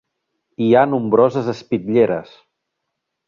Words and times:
Hi 0.67 0.69
ha 0.79 0.85
nombroses 0.93 1.51
espitlleres. 1.53 2.33